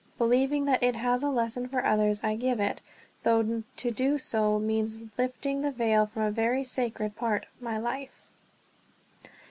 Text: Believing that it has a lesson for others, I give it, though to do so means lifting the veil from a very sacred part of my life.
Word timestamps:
Believing 0.17 0.65
that 0.65 0.81
it 0.81 0.95
has 0.95 1.21
a 1.21 1.29
lesson 1.29 1.67
for 1.67 1.85
others, 1.85 2.21
I 2.23 2.33
give 2.35 2.59
it, 2.59 2.81
though 3.21 3.61
to 3.75 3.91
do 3.91 4.17
so 4.17 4.57
means 4.57 5.03
lifting 5.15 5.61
the 5.61 5.69
veil 5.71 6.07
from 6.07 6.23
a 6.23 6.31
very 6.31 6.63
sacred 6.63 7.15
part 7.15 7.43
of 7.55 7.61
my 7.61 7.77
life. 7.77 8.23